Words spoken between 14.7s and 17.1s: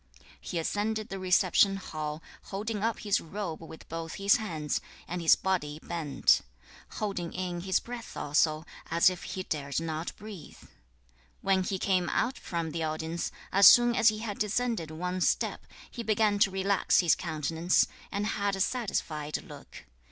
one step, he began to relax